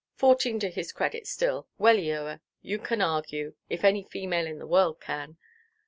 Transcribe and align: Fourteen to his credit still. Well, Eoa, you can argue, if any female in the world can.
Fourteen 0.15 0.59
to 0.61 0.71
his 0.71 0.91
credit 0.91 1.27
still. 1.27 1.67
Well, 1.77 1.95
Eoa, 1.97 2.41
you 2.63 2.79
can 2.79 3.01
argue, 3.03 3.53
if 3.69 3.83
any 3.85 4.01
female 4.03 4.47
in 4.47 4.57
the 4.57 4.65
world 4.65 4.99
can. 4.99 5.37